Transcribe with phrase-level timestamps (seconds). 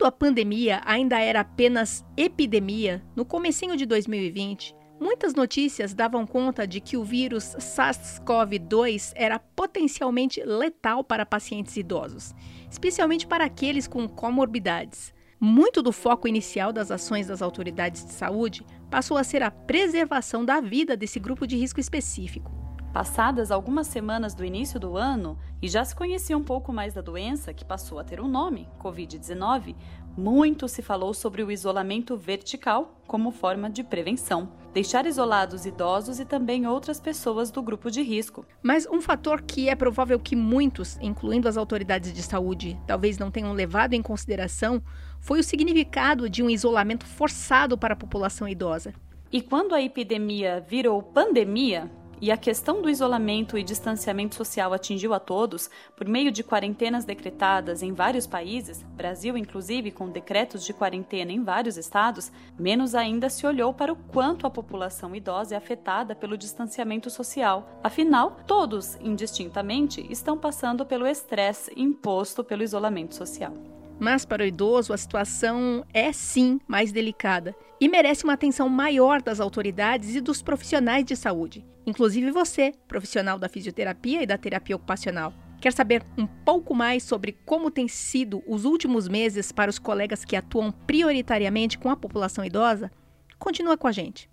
[0.00, 6.66] Quando a pandemia ainda era apenas epidemia, no comecinho de 2020, muitas notícias davam conta
[6.66, 12.34] de que o vírus SARS-CoV-2 era potencialmente letal para pacientes idosos,
[12.70, 15.12] especialmente para aqueles com comorbidades.
[15.38, 20.46] Muito do foco inicial das ações das autoridades de saúde passou a ser a preservação
[20.46, 22.59] da vida desse grupo de risco específico.
[22.92, 27.00] Passadas algumas semanas do início do ano e já se conhecia um pouco mais da
[27.00, 29.76] doença, que passou a ter um nome, Covid-19,
[30.16, 34.52] muito se falou sobre o isolamento vertical como forma de prevenção.
[34.74, 38.44] Deixar isolados idosos e também outras pessoas do grupo de risco.
[38.60, 43.30] Mas um fator que é provável que muitos, incluindo as autoridades de saúde, talvez não
[43.30, 44.82] tenham levado em consideração
[45.20, 48.92] foi o significado de um isolamento forçado para a população idosa.
[49.32, 51.88] E quando a epidemia virou pandemia,
[52.20, 57.04] e a questão do isolamento e distanciamento social atingiu a todos por meio de quarentenas
[57.04, 63.30] decretadas em vários países, Brasil inclusive com decretos de quarentena em vários estados, menos ainda
[63.30, 67.80] se olhou para o quanto a população idosa é afetada pelo distanciamento social.
[67.82, 73.79] Afinal, todos, indistintamente, estão passando pelo estresse imposto pelo isolamento social.
[74.00, 79.20] Mas para o idoso, a situação é sim mais delicada e merece uma atenção maior
[79.20, 84.74] das autoridades e dos profissionais de saúde, inclusive você, profissional da fisioterapia e da terapia
[84.74, 85.34] ocupacional.
[85.60, 90.24] Quer saber um pouco mais sobre como tem sido os últimos meses para os colegas
[90.24, 92.90] que atuam prioritariamente com a população idosa?
[93.38, 94.30] Continua com a gente.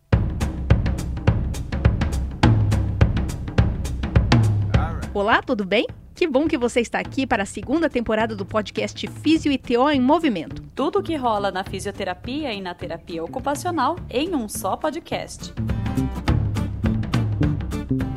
[5.14, 5.86] Olá, tudo bem?
[6.18, 9.88] Que bom que você está aqui para a segunda temporada do podcast Físio e TO
[9.88, 10.64] em Movimento.
[10.74, 15.54] Tudo o que rola na fisioterapia e na terapia ocupacional em um só podcast.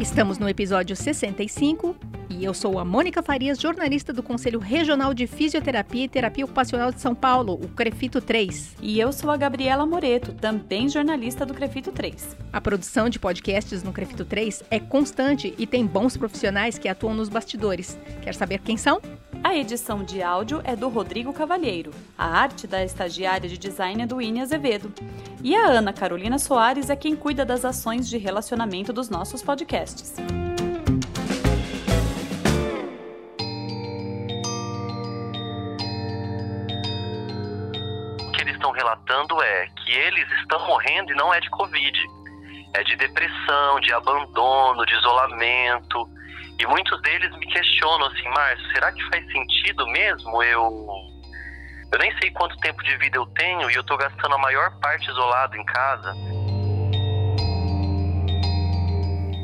[0.01, 1.95] Estamos no episódio 65
[2.31, 6.93] e eu sou a Mônica Farias, jornalista do Conselho Regional de Fisioterapia e Terapia Ocupacional
[6.93, 8.77] de São Paulo, o CREFITO 3.
[8.81, 12.37] E eu sou a Gabriela Moreto, também jornalista do CREFITO 3.
[12.53, 17.15] A produção de podcasts no CREFITO 3 é constante e tem bons profissionais que atuam
[17.15, 17.99] nos bastidores.
[18.23, 19.03] Quer saber quem são?
[19.43, 21.91] A edição de áudio é do Rodrigo Cavalheiro.
[22.17, 24.93] A arte da estagiária de design é do Ine Azevedo.
[25.43, 30.15] E a Ana Carolina Soares é quem cuida das ações de relacionamento dos nossos podcasts.
[38.81, 41.99] Relatando é que eles estão morrendo e não é de Covid.
[42.75, 46.09] É de depressão, de abandono, de isolamento.
[46.59, 50.87] E muitos deles me questionam assim, Márcio, será que faz sentido mesmo eu.
[51.93, 54.79] Eu nem sei quanto tempo de vida eu tenho e eu estou gastando a maior
[54.79, 56.15] parte isolado em casa.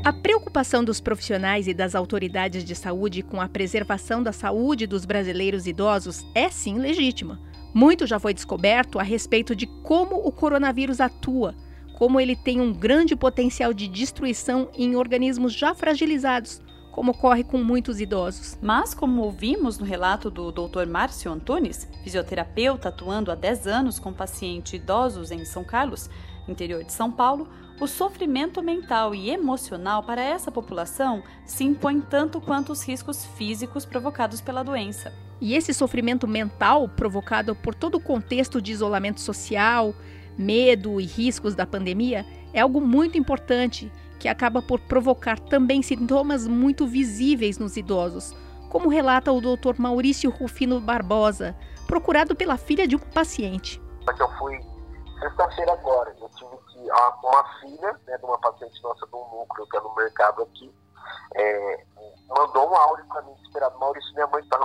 [0.04, 5.04] A preocupação dos profissionais e das autoridades de saúde com a preservação da saúde dos
[5.04, 7.40] brasileiros idosos é sim legítima.
[7.76, 11.54] Muito já foi descoberto a respeito de como o coronavírus atua,
[11.98, 17.58] como ele tem um grande potencial de destruição em organismos já fragilizados, como ocorre com
[17.58, 18.56] muitos idosos.
[18.62, 20.86] Mas, como ouvimos no relato do Dr.
[20.88, 26.08] Márcio Antunes, fisioterapeuta atuando há 10 anos com pacientes idosos em São Carlos,
[26.48, 27.46] interior de São Paulo,
[27.78, 33.84] o sofrimento mental e emocional para essa população se impõe tanto quanto os riscos físicos
[33.84, 35.25] provocados pela doença.
[35.40, 39.94] E esse sofrimento mental, provocado por todo o contexto de isolamento social,
[40.38, 46.46] medo e riscos da pandemia, é algo muito importante que acaba por provocar também sintomas
[46.46, 48.34] muito visíveis nos idosos,
[48.70, 49.78] como relata o Dr.
[49.78, 51.54] Maurício Rufino Barbosa,
[51.86, 53.80] procurado pela filha de um paciente.
[54.18, 54.58] Eu fui
[55.20, 56.90] sexta-feira agora, eu tive que
[57.22, 60.74] uma filha né, de uma paciente nossa do núcleo que é no mercado aqui,
[61.34, 61.84] é,
[62.28, 64.58] mandou um áudio para mim desesperado, Maurício, minha mãe está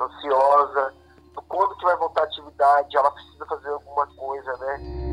[0.00, 0.94] ansiosa,
[1.48, 5.04] quando que vai voltar a atividade, ela precisa fazer alguma coisa, né?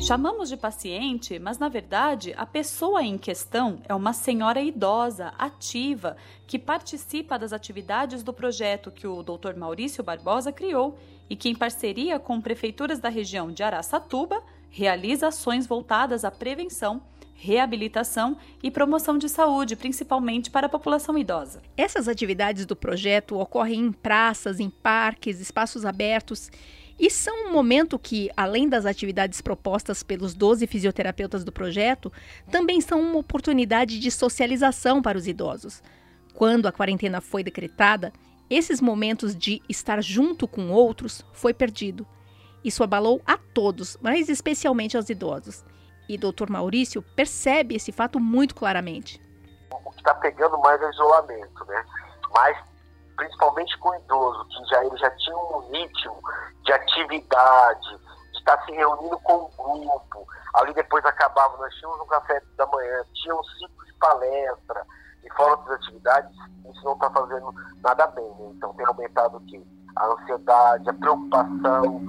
[0.00, 6.16] Chamamos de paciente, mas na verdade a pessoa em questão é uma senhora idosa, ativa,
[6.46, 9.56] que participa das atividades do projeto que o Dr.
[9.56, 10.98] Maurício Barbosa criou
[11.30, 17.00] e que, em parceria com prefeituras da região de Araçatuba, realiza ações voltadas à prevenção
[17.34, 21.60] reabilitação e promoção de saúde, principalmente para a população idosa.
[21.76, 26.50] Essas atividades do projeto ocorrem em praças, em parques, espaços abertos
[26.98, 32.12] e são um momento que, além das atividades propostas pelos 12 fisioterapeutas do projeto,
[32.50, 35.82] também são uma oportunidade de socialização para os idosos.
[36.34, 38.12] Quando a quarentena foi decretada,
[38.48, 42.06] esses momentos de estar junto com outros foi perdido.
[42.64, 45.64] Isso abalou a todos, mas especialmente aos idosos.
[46.08, 46.50] E Dr.
[46.50, 49.20] Maurício percebe esse fato muito claramente.
[49.70, 51.84] O que está pegando mais é o isolamento, né?
[52.32, 52.56] Mas
[53.16, 56.20] principalmente com o idoso, que já, ele já tinha um ritmo
[56.64, 57.98] de atividade,
[58.32, 60.26] de estar se reunindo com um grupo.
[60.54, 64.86] Ali depois acabava, nós tínhamos um café da manhã, tinha um ciclo de palestra,
[65.24, 66.30] e fora outras atividades,
[66.70, 68.24] isso não está fazendo nada bem.
[68.24, 68.52] Né?
[68.56, 69.62] Então tem aumentado o quê?
[69.96, 72.02] A ansiedade, a preocupação.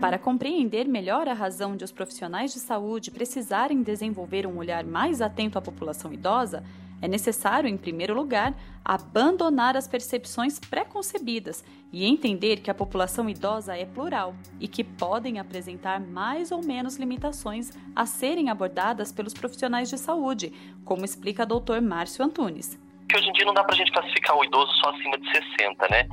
[0.00, 5.22] Para compreender melhor a razão de os profissionais de saúde precisarem desenvolver um olhar mais
[5.22, 6.62] atento à população idosa,
[7.00, 8.54] é necessário, em primeiro lugar,
[8.84, 15.38] abandonar as percepções preconcebidas e entender que a população idosa é plural e que podem
[15.38, 20.52] apresentar mais ou menos limitações a serem abordadas pelos profissionais de saúde,
[20.84, 21.80] como explica o Dr.
[21.82, 22.78] Márcio Antunes.
[23.08, 25.30] Que hoje em dia não dá para a gente classificar o idoso só acima de
[25.58, 26.08] 60, né?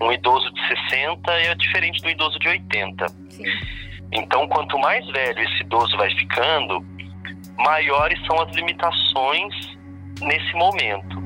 [0.00, 3.08] Um idoso de 60 é diferente do idoso de 80.
[3.08, 3.44] Sim.
[4.12, 6.84] Então, quanto mais velho esse idoso vai ficando,
[7.56, 9.54] maiores são as limitações
[10.20, 11.22] nesse momento.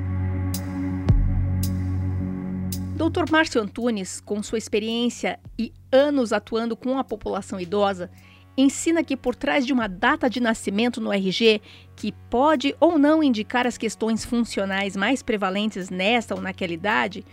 [2.96, 3.30] Dr.
[3.30, 8.10] Márcio Antunes, com sua experiência e anos atuando com a população idosa,
[8.56, 11.60] ensina que por trás de uma data de nascimento no RG,
[11.94, 17.24] que pode ou não indicar as questões funcionais mais prevalentes nesta ou naquela idade,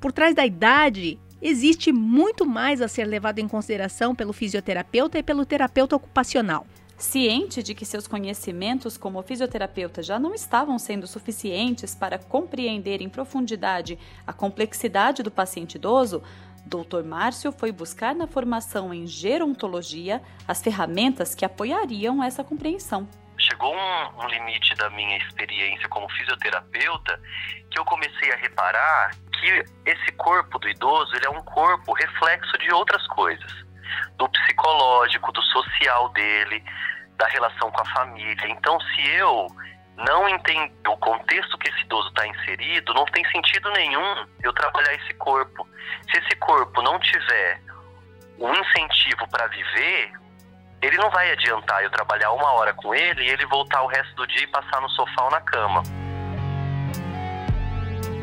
[0.00, 5.22] por trás da idade existe muito mais a ser levado em consideração pelo fisioterapeuta e
[5.22, 6.66] pelo terapeuta ocupacional.
[6.96, 13.08] Ciente de que seus conhecimentos como fisioterapeuta já não estavam sendo suficientes para compreender em
[13.08, 13.96] profundidade
[14.26, 16.24] a complexidade do paciente idoso,
[16.68, 17.02] Dr.
[17.02, 23.08] Márcio foi buscar na formação em gerontologia as ferramentas que apoiariam essa compreensão.
[23.38, 27.20] Chegou um, um limite da minha experiência como fisioterapeuta
[27.70, 32.58] que eu comecei a reparar que esse corpo do idoso ele é um corpo reflexo
[32.58, 33.50] de outras coisas
[34.18, 36.62] do psicológico, do social dele,
[37.16, 38.48] da relação com a família.
[38.48, 39.46] Então, se eu
[39.98, 44.94] não entender o contexto que esse idoso está inserido, não tem sentido nenhum eu trabalhar
[44.94, 45.66] esse corpo.
[46.10, 47.60] Se esse corpo não tiver
[48.38, 50.12] um incentivo para viver,
[50.80, 54.14] ele não vai adiantar eu trabalhar uma hora com ele e ele voltar o resto
[54.14, 55.82] do dia e passar no sofá ou na cama.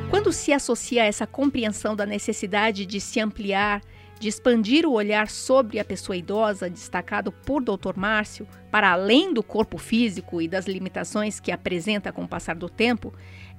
[0.10, 3.82] Quando se associa essa compreensão da necessidade de se ampliar
[4.26, 7.96] de expandir o olhar sobre a pessoa idosa, destacado por Dr.
[7.96, 12.68] Márcio, para além do corpo físico e das limitações que apresenta com o passar do
[12.68, 13.14] tempo,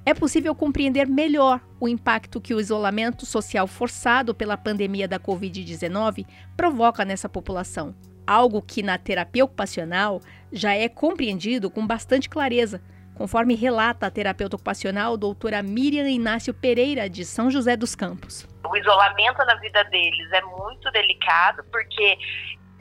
[0.05, 6.25] é possível compreender melhor o impacto que o isolamento social forçado pela pandemia da Covid-19
[6.57, 7.95] provoca nessa população.
[8.25, 10.21] Algo que na terapia ocupacional
[10.51, 12.81] já é compreendido com bastante clareza,
[13.17, 18.47] conforme relata a terapeuta ocupacional doutora Miriam Inácio Pereira, de São José dos Campos.
[18.63, 22.17] O isolamento na vida deles é muito delicado porque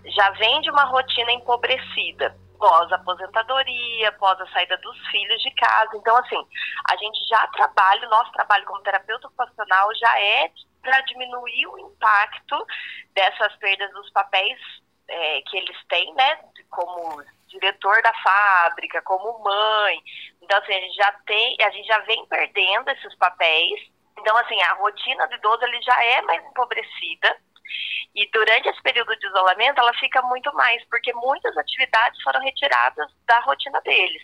[0.05, 5.91] já vem de uma rotina empobrecida pós-aposentadoria, pós a saída dos filhos de casa.
[5.95, 6.43] Então, assim,
[6.91, 10.51] a gente já trabalha, o nosso trabalho como terapeuta ocupacional já é
[10.83, 12.67] para diminuir o impacto
[13.15, 14.59] dessas perdas dos papéis
[15.09, 16.39] é, que eles têm, né,
[16.71, 20.01] como diretor da fábrica, como mãe.
[20.43, 23.81] Então, assim, a gente já tem, a gente já vem perdendo esses papéis.
[24.19, 27.37] Então, assim, a rotina do idoso ele já é mais empobrecida.
[28.15, 33.11] E durante esse período de isolamento, ela fica muito mais, porque muitas atividades foram retiradas
[33.27, 34.23] da rotina deles.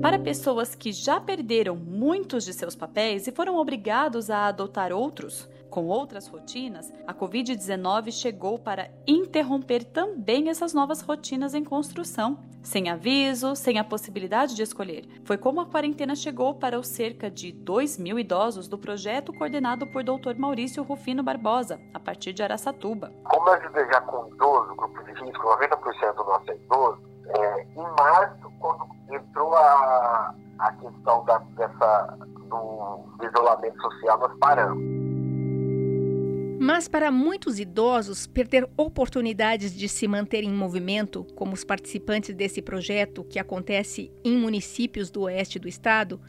[0.00, 5.48] Para pessoas que já perderam muitos de seus papéis e foram obrigados a adotar outros,
[5.72, 12.90] com outras rotinas, a Covid-19 chegou para interromper também essas novas rotinas em construção, sem
[12.90, 15.08] aviso, sem a possibilidade de escolher.
[15.24, 19.86] Foi como a quarentena chegou para os cerca de 2 mil idosos do projeto coordenado
[19.86, 20.36] por Dr.
[20.36, 23.10] Maurício Rufino Barbosa, a partir de Araçatuba.
[23.24, 27.62] Como eu ajudei já com idoso, grupo de risco, 90% do nosso é idoso, é,
[27.62, 35.01] em março, quando entrou a, a questão da, dessa, do isolamento social, nós paramos.
[36.64, 42.62] Mas para muitos idosos, perder oportunidades de se manter em movimento, como os participantes desse
[42.62, 46.20] projeto que acontece em municípios do oeste do estado,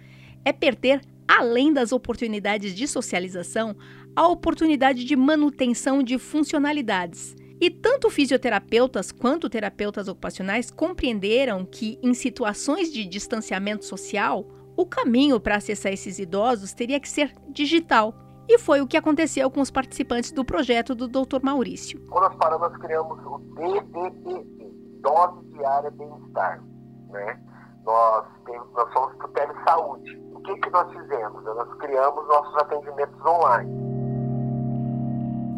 [0.44, 3.78] é perder, além das oportunidades de socialização,
[4.16, 7.36] a oportunidade de manutenção de funcionalidades.
[7.62, 15.40] E tanto fisioterapeutas quanto terapeutas ocupacionais compreenderam que, em situações de distanciamento social, o caminho
[15.40, 19.72] para acessar esses idosos teria que ser digital e foi o que aconteceu com os
[19.72, 21.42] participantes do projeto do Dr.
[21.42, 22.00] Maurício.
[22.10, 24.64] Quando nós paramos, nós criamos o DDBE,
[25.02, 26.64] Dose Diária Bem-Estar.
[27.10, 27.40] Né?
[27.86, 30.22] Nós, temos, nós fomos para o telesaúde.
[30.34, 31.44] O que, que nós fizemos?
[31.44, 33.94] Nós criamos nossos atendimentos online.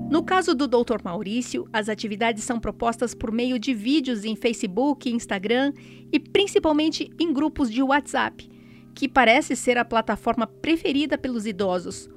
[0.10, 1.02] No caso do Dr.
[1.04, 5.74] Maurício, as atividades são propostas por meio de vídeos em Facebook, Instagram
[6.12, 8.48] e principalmente em grupos de WhatsApp,
[8.94, 12.08] que parece ser a plataforma preferida pelos idosos,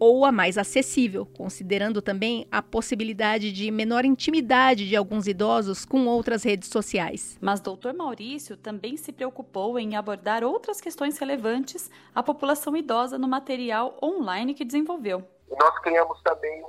[0.00, 6.06] ou a mais acessível, considerando também a possibilidade de menor intimidade de alguns idosos com
[6.06, 7.38] outras redes sociais.
[7.40, 7.92] Mas Dr.
[7.96, 14.54] Maurício também se preocupou em abordar outras questões relevantes à população idosa no material online
[14.54, 15.22] que desenvolveu.
[15.48, 16.62] Nós criamos também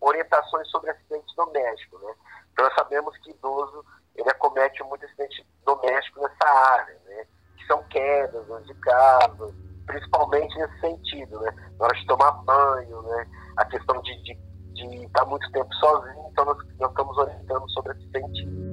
[0.00, 2.00] orientações sobre acidentes domésticos.
[2.02, 2.14] Né?
[2.52, 7.26] Então, nós sabemos que idoso ele acomete muito acidente doméstico nessa área, né?
[7.56, 9.54] que são quedas de casa,
[9.86, 11.52] principalmente nesse sentido, né?
[11.78, 13.26] na hora de tomar banho, né?
[13.56, 14.38] a questão de, de,
[14.74, 18.66] de estar muito tempo sozinho, então nós, nós estamos orientando sobre esse sentido.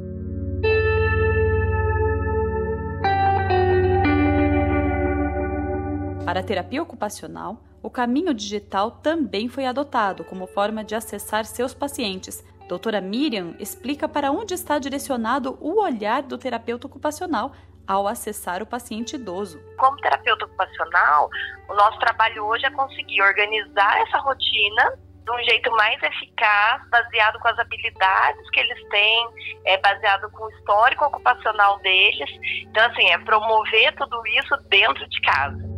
[6.26, 11.74] Para a terapia ocupacional, o caminho digital também foi adotado como forma de acessar seus
[11.74, 12.44] pacientes.
[12.68, 17.52] Doutora Miriam explica para onde está direcionado o olhar do terapeuta ocupacional
[17.88, 19.60] ao acessar o paciente idoso.
[19.78, 21.30] Como terapeuta ocupacional,
[21.70, 27.40] o nosso trabalho hoje é conseguir organizar essa rotina de um jeito mais eficaz, baseado
[27.40, 29.28] com as habilidades que eles têm,
[29.66, 32.30] é, baseado com o histórico ocupacional deles.
[32.68, 35.73] Então, assim, é promover tudo isso dentro de casa.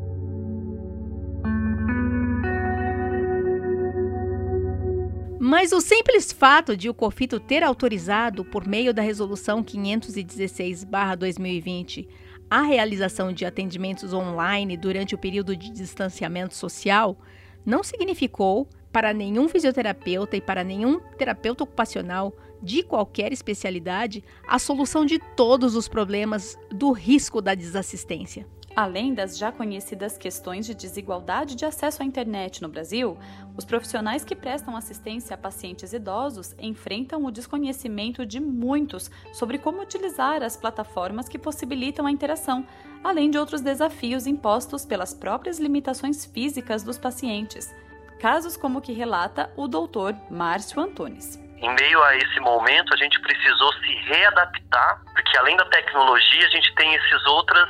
[5.47, 12.07] Mas o simples fato de o COFITO ter autorizado, por meio da Resolução 516-2020,
[12.49, 17.15] a realização de atendimentos online durante o período de distanciamento social
[17.63, 25.05] não significou para nenhum fisioterapeuta e para nenhum terapeuta ocupacional de qualquer especialidade a solução
[25.05, 28.47] de todos os problemas do risco da desassistência.
[28.75, 33.17] Além das já conhecidas questões de desigualdade de acesso à internet no Brasil,
[33.55, 39.81] os profissionais que prestam assistência a pacientes idosos enfrentam o desconhecimento de muitos sobre como
[39.81, 42.67] utilizar as plataformas que possibilitam a interação,
[43.01, 47.73] além de outros desafios impostos pelas próprias limitações físicas dos pacientes.
[48.19, 51.41] Casos como o que relata o doutor Márcio Antunes.
[51.59, 56.49] Em meio a esse momento, a gente precisou se readaptar, porque além da tecnologia, a
[56.49, 57.69] gente tem esses outras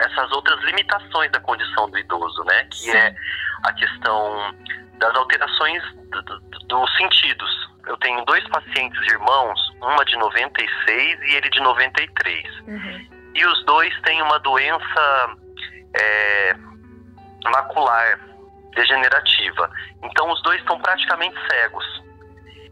[0.00, 2.64] essas outras limitações da condição do idoso, né?
[2.64, 2.96] Que Sim.
[2.96, 3.14] é
[3.64, 4.54] a questão
[4.98, 7.68] das alterações do, do, dos sentidos.
[7.86, 12.60] Eu tenho dois pacientes irmãos, uma de 96 e ele de 93.
[12.66, 13.08] Uhum.
[13.34, 15.36] E os dois têm uma doença
[15.94, 16.54] é,
[17.50, 18.18] macular
[18.74, 19.70] degenerativa.
[20.02, 22.07] Então os dois estão praticamente cegos.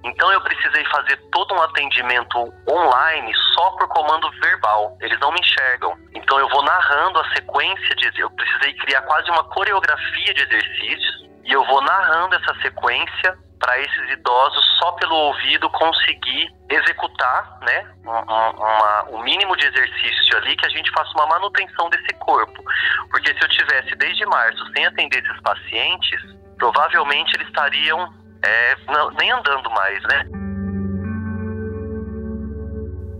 [0.04, 4.96] Então eu precisei fazer todo um atendimento online só por comando verbal.
[5.00, 5.96] Eles não me enxergam.
[6.14, 11.26] Então eu vou narrando a sequência de eu precisei criar quase uma coreografia de exercícios
[11.44, 17.86] e eu vou narrando essa sequência para esses idosos só pelo ouvido conseguir executar, né,
[18.04, 22.62] um, um mínimo de exercício ali que a gente faça uma manutenção desse corpo.
[23.10, 26.20] Porque se eu tivesse desde março sem atender esses pacientes,
[26.58, 28.12] provavelmente eles estariam
[28.46, 30.24] é, não, nem andando mais, né?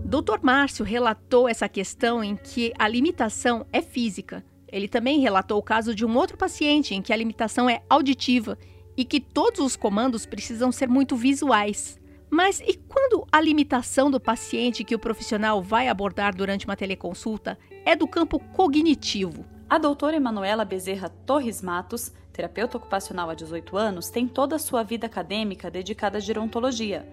[0.05, 0.39] Dr.
[0.41, 4.43] Márcio relatou essa questão em que a limitação é física.
[4.71, 8.57] Ele também relatou o caso de um outro paciente em que a limitação é auditiva
[8.95, 11.99] e que todos os comandos precisam ser muito visuais.
[12.29, 17.57] Mas e quando a limitação do paciente que o profissional vai abordar durante uma teleconsulta
[17.85, 19.56] é do campo cognitivo?
[19.69, 24.81] A doutora Emanuela Bezerra Torres Matos terapeuta ocupacional há 18 anos, tem toda a sua
[24.81, 27.05] vida acadêmica dedicada à gerontologia.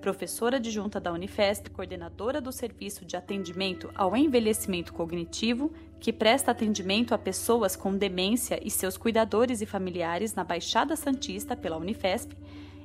[0.00, 7.14] Professora adjunta da Unifesp, coordenadora do Serviço de Atendimento ao Envelhecimento Cognitivo, que presta atendimento
[7.14, 12.34] a pessoas com demência e seus cuidadores e familiares na Baixada Santista pela Unifesp,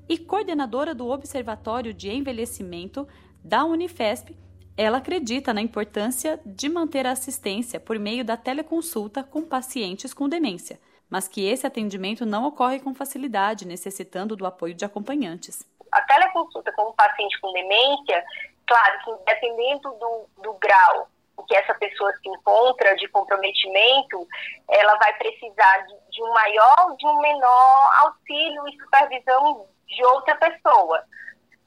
[0.08, 3.08] e coordenadora do Observatório de Envelhecimento
[3.44, 4.36] da Unifesp,
[4.77, 10.27] ela acredita na importância de manter a assistência por meio da teleconsulta com pacientes com
[10.27, 10.79] demência
[11.10, 15.65] mas que esse atendimento não ocorre com facilidade, necessitando do apoio de acompanhantes.
[15.91, 18.24] A teleconsulta com um paciente com demência,
[18.67, 21.08] claro que dependendo do, do grau
[21.48, 24.27] que essa pessoa se encontra de comprometimento,
[24.67, 30.36] ela vai precisar de, de um maior, de um menor auxílio e supervisão de outra
[30.38, 31.03] pessoa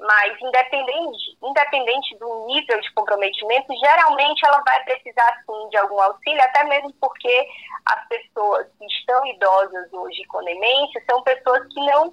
[0.00, 6.40] mas independente, independente do nível de comprometimento, geralmente ela vai precisar sim de algum auxílio,
[6.40, 7.48] até mesmo porque
[7.84, 12.12] as pessoas que estão idosas hoje com demência são pessoas que não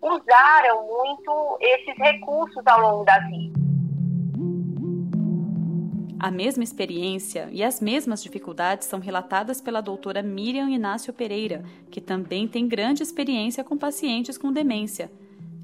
[0.00, 3.64] usaram muito esses recursos ao longo da vida.
[6.20, 12.00] A mesma experiência e as mesmas dificuldades são relatadas pela doutora Miriam Inácio Pereira, que
[12.00, 15.10] também tem grande experiência com pacientes com demência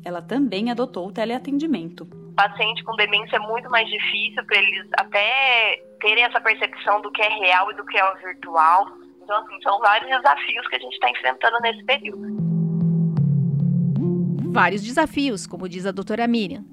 [0.05, 2.07] ela também adotou o teleatendimento.
[2.37, 7.23] Paciente com demência é muito mais difícil para eles até terem essa percepção do que
[7.23, 8.87] é real e do que é o virtual.
[9.23, 12.51] Então, assim, são vários desafios que a gente está enfrentando nesse período.
[14.51, 16.65] Vários desafios, como diz a doutora Miriam,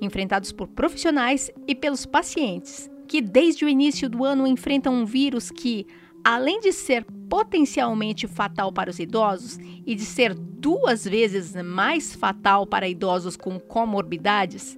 [0.00, 5.50] enfrentados por profissionais e pelos pacientes, que desde o início do ano enfrentam um vírus
[5.50, 5.86] que,
[6.26, 12.66] além de ser potencialmente fatal para os idosos e de ser duas vezes mais fatal
[12.66, 14.76] para idosos com comorbidades,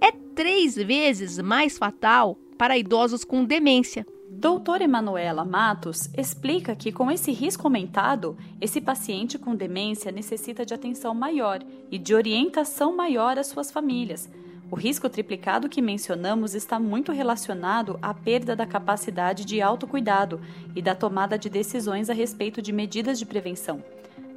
[0.00, 4.04] é três vezes mais fatal para idosos com demência.
[4.28, 10.74] Doutora Emanuela Matos explica que, com esse risco aumentado, esse paciente com demência necessita de
[10.74, 11.60] atenção maior
[11.92, 14.28] e de orientação maior às suas famílias.
[14.70, 20.42] O risco triplicado que mencionamos está muito relacionado à perda da capacidade de autocuidado
[20.76, 23.82] e da tomada de decisões a respeito de medidas de prevenção.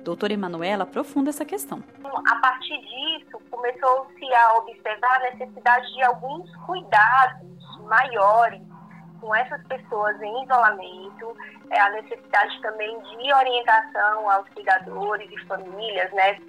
[0.05, 1.83] Doutora Emanuela aprofunda essa questão.
[2.03, 7.47] A partir disso, começou-se a observar a necessidade de alguns cuidados
[7.83, 8.61] maiores
[9.19, 11.37] com essas pessoas em isolamento,
[11.69, 16.39] é, a necessidade também de orientação aos cuidadores e famílias, né?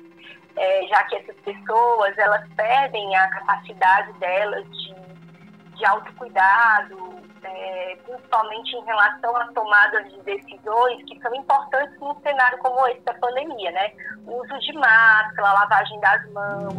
[0.57, 4.95] É, já que essas pessoas elas perdem a capacidade delas de,
[5.77, 12.59] de autocuidado, é, principalmente em relação às tomadas de decisões que são importantes num cenário
[12.59, 13.93] como esse da pandemia, né?
[14.27, 16.75] Uso de máscara, lavagem das mãos.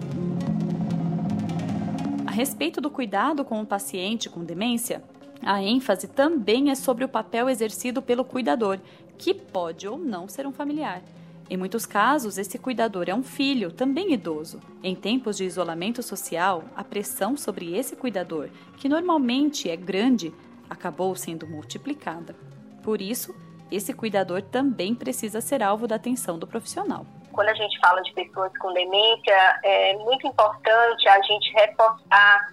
[2.27, 5.03] A respeito do cuidado com o paciente com demência,
[5.45, 8.79] a ênfase também é sobre o papel exercido pelo cuidador,
[9.17, 11.01] que pode ou não ser um familiar.
[11.49, 14.59] Em muitos casos, esse cuidador é um filho, também idoso.
[14.81, 20.33] Em tempos de isolamento social, a pressão sobre esse cuidador, que normalmente é grande,
[20.69, 22.35] acabou sendo multiplicada.
[22.81, 23.35] Por isso,
[23.71, 27.05] esse cuidador também precisa ser alvo da atenção do profissional.
[27.31, 32.52] Quando a gente fala de pessoas com demência, é muito importante a gente reforçar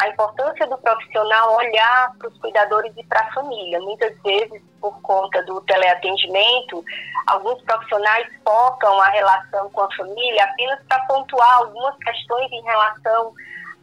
[0.00, 3.78] a importância do profissional olhar para os cuidadores e para a família.
[3.80, 6.82] Muitas vezes, por conta do teleatendimento,
[7.26, 13.34] alguns profissionais focam a relação com a família apenas para pontuar algumas questões em relação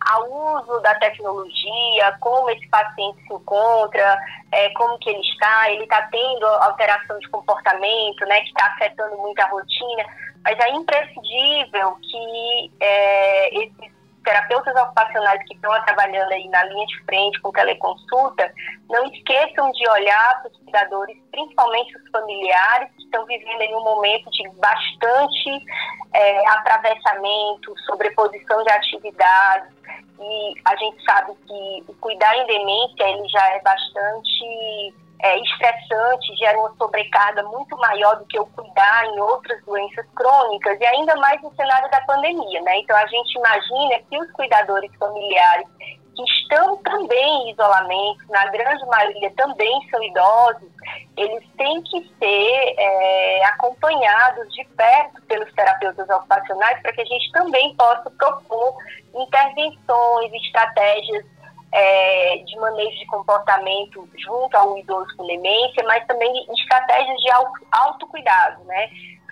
[0.09, 4.17] ao uso da tecnologia, como esse paciente se encontra,
[4.51, 9.17] é, como que ele está, ele está tendo alteração de comportamento, né, que está afetando
[9.17, 10.05] muito a rotina,
[10.43, 13.96] mas é imprescindível que é, esses
[14.27, 18.51] terapeutas ocupacionais que estão trabalhando aí na linha de frente com teleconsulta,
[18.89, 23.83] não esqueçam de olhar para os cuidadores, principalmente os familiares, que estão vivendo em um
[23.85, 25.65] momento de bastante
[26.13, 29.71] é, atravessamento, sobreposição de atividades,
[30.19, 36.35] e a gente sabe que o cuidar em demência ele já é bastante é, estressante,
[36.37, 41.15] gera uma sobrecarga muito maior do que o cuidar em outras doenças crônicas, e ainda
[41.15, 42.79] mais no cenário da pandemia, né?
[42.79, 45.67] Então, a gente imagina que os cuidadores familiares
[46.15, 50.69] que estão também em isolamento, na grande maioria também são idosos,
[51.15, 57.31] eles têm que ser é, acompanhados de perto pelos terapeutas ocupacionais para que a gente
[57.31, 58.75] também possa propor
[59.13, 61.25] intervenções, estratégias
[61.71, 67.29] é, de manejo de comportamento junto ao idoso com demência, mas também estratégias de
[67.71, 68.89] autocuidado, né?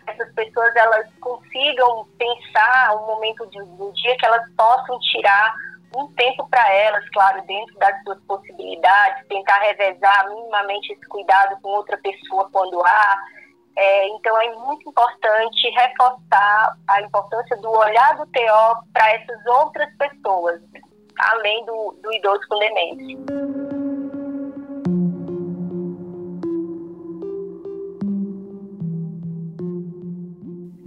[0.08, 5.56] Essas pessoas elas consigam pensar um momento do, do dia que elas possam tirar
[5.96, 11.70] um tempo para elas, claro, dentro das suas possibilidades, tentar revezar minimamente esse cuidado com
[11.70, 13.18] outra pessoa quando há.
[13.78, 19.90] É, então é muito importante reforçar a importância do olhar do TO para essas outras
[19.98, 20.62] pessoas,
[21.20, 23.66] além do, do idoso com demência.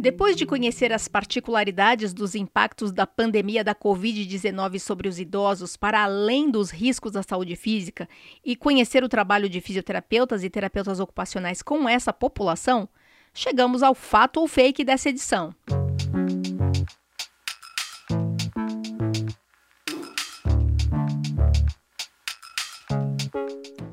[0.01, 6.05] Depois de conhecer as particularidades dos impactos da pandemia da Covid-19 sobre os idosos, para
[6.05, 8.09] além dos riscos da saúde física,
[8.45, 12.88] e conhecer o trabalho de fisioterapeutas e terapeutas ocupacionais com essa população,
[13.35, 15.53] chegamos ao fato ou fake dessa edição.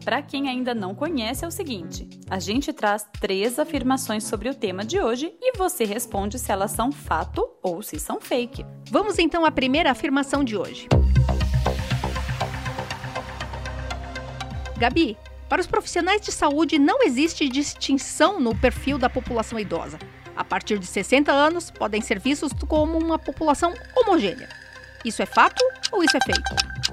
[0.06, 4.54] Para quem ainda não conhece, é o seguinte: a gente traz três afirmações sobre o
[4.54, 8.64] tema de hoje e você responde se elas são fato ou se são fake.
[8.92, 10.88] Vamos então à primeira afirmação de hoje.
[14.78, 15.18] Gabi,
[15.50, 19.98] para os profissionais de saúde não existe distinção no perfil da população idosa.
[20.36, 24.50] A partir de 60 anos, podem ser vistos como uma população homogênea.
[25.04, 26.85] Isso é fato ou isso é fake?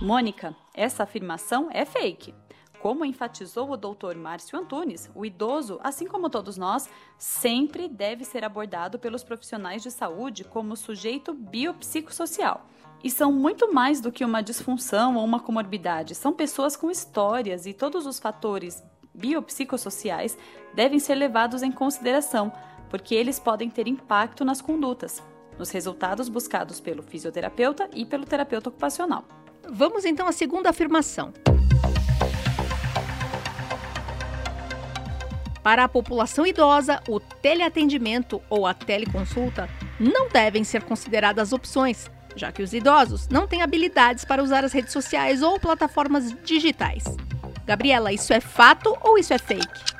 [0.00, 2.34] Mônica, essa afirmação é fake.
[2.80, 4.16] Como enfatizou o Dr.
[4.16, 9.90] Márcio Antunes, o idoso, assim como todos nós, sempre deve ser abordado pelos profissionais de
[9.90, 12.66] saúde como sujeito biopsicossocial.
[13.04, 17.66] E são muito mais do que uma disfunção ou uma comorbidade, são pessoas com histórias
[17.66, 18.82] e todos os fatores
[19.12, 20.38] biopsicossociais
[20.72, 22.50] devem ser levados em consideração,
[22.88, 25.22] porque eles podem ter impacto nas condutas,
[25.58, 29.26] nos resultados buscados pelo fisioterapeuta e pelo terapeuta ocupacional.
[29.68, 31.32] Vamos então à segunda afirmação.
[35.62, 39.68] Para a população idosa, o teleatendimento ou a teleconsulta
[39.98, 44.72] não devem ser consideradas opções, já que os idosos não têm habilidades para usar as
[44.72, 47.04] redes sociais ou plataformas digitais.
[47.66, 49.90] Gabriela, isso é fato ou isso é fake?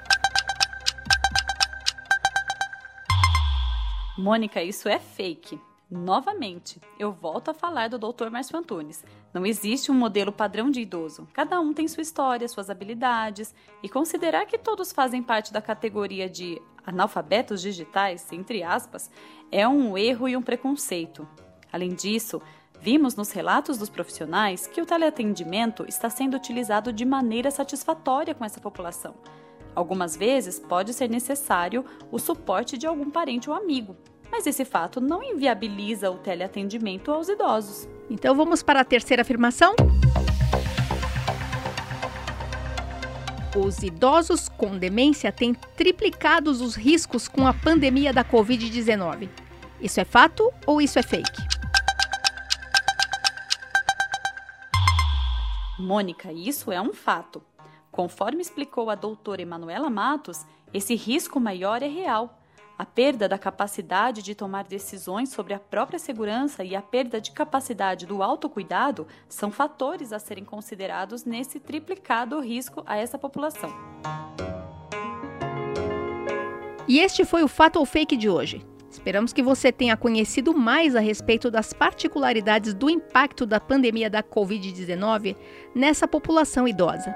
[4.16, 5.60] Mônica, isso é fake.
[5.90, 8.30] Novamente, eu volto a falar do Dr.
[8.30, 9.04] Márcio Antunes.
[9.34, 11.26] Não existe um modelo padrão de idoso.
[11.32, 16.30] Cada um tem sua história, suas habilidades, e considerar que todos fazem parte da categoria
[16.30, 19.10] de analfabetos digitais, entre aspas,
[19.50, 21.26] é um erro e um preconceito.
[21.72, 22.40] Além disso,
[22.80, 28.44] vimos nos relatos dos profissionais que o teleatendimento está sendo utilizado de maneira satisfatória com
[28.44, 29.16] essa população.
[29.74, 33.96] Algumas vezes pode ser necessário o suporte de algum parente ou amigo,
[34.30, 37.88] mas esse fato não inviabiliza o teleatendimento aos idosos.
[38.08, 39.74] Então vamos para a terceira afirmação?
[43.56, 49.28] Os idosos com demência têm triplicados os riscos com a pandemia da Covid-19.
[49.80, 51.42] Isso é fato ou isso é fake?
[55.78, 57.42] Mônica, isso é um fato.
[57.90, 62.39] Conforme explicou a doutora Emanuela Matos, esse risco maior é real
[62.80, 67.30] a perda da capacidade de tomar decisões sobre a própria segurança e a perda de
[67.30, 73.70] capacidade do autocuidado são fatores a serem considerados nesse triplicado risco a essa população.
[76.88, 78.66] E este foi o Fato ou Fake de hoje.
[78.90, 84.22] Esperamos que você tenha conhecido mais a respeito das particularidades do impacto da pandemia da
[84.22, 85.36] Covid-19
[85.74, 87.14] nessa população idosa.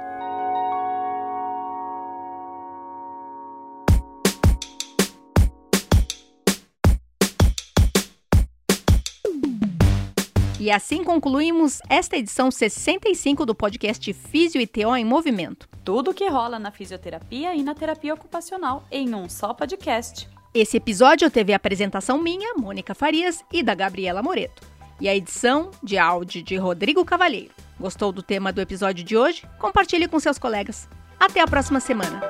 [10.64, 15.68] E assim concluímos esta edição 65 do podcast Físio e TO em Movimento.
[15.84, 20.26] Tudo o que rola na fisioterapia e na terapia ocupacional em um só podcast.
[20.54, 24.66] Esse episódio teve a apresentação minha, Mônica Farias, e da Gabriela Moreto.
[24.98, 27.52] E a edição de áudio de Rodrigo Cavalheiro.
[27.78, 29.46] Gostou do tema do episódio de hoje?
[29.58, 30.88] Compartilhe com seus colegas.
[31.20, 32.22] Até a próxima semana.